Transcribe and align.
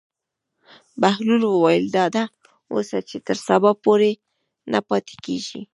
بهلول 1.01 1.41
وویل: 1.45 1.85
ډاډه 1.95 2.23
اوسه 2.73 2.97
چې 3.09 3.17
تر 3.27 3.37
سبا 3.47 3.71
پورې 3.83 4.11
نه 4.71 4.79
پاتې 4.87 5.15
کېږي. 5.25 5.61